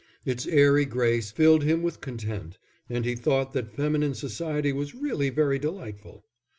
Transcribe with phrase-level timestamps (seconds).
[0.25, 2.57] Its airy grace filled him with content,
[2.89, 6.25] and he thought that feminine society was really very delightful.